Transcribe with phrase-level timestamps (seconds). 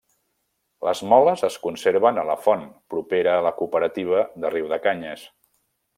[0.87, 2.65] Les moles es conserven a la font
[2.95, 5.29] propera a la cooperativa de Riudecanyes.